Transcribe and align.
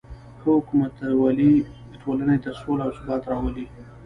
ښه 0.39 0.49
حکومتولي 0.57 1.51
ټولنې 2.01 2.37
ته 2.43 2.49
سوله 2.61 2.83
او 2.85 2.91
ثبات 2.99 3.21
راولي. 3.31 3.65